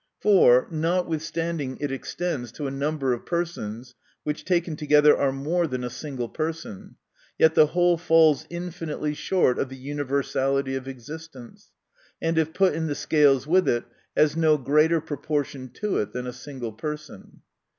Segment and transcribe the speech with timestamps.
[0.19, 3.93] For, notwithstanding it extends to a number of persons,
[4.23, 6.95] which taken together are more than a single person,
[7.37, 11.69] yet the whole falls infinitely short of the universality of existence;
[12.19, 13.83] and if put in the scales with it,
[14.17, 17.41] has no greater proportion to it than a single person.